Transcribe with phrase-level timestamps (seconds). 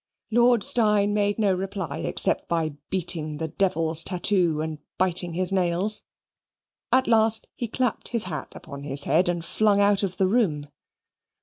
[0.31, 6.01] Lord Steyne made no reply except by beating the devil's tattoo and biting his nails.
[6.91, 10.69] At last he clapped his hat on his head and flung out of the room.